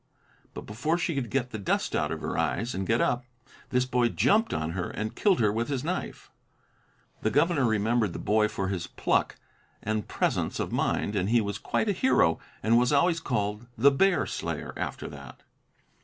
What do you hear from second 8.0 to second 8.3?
the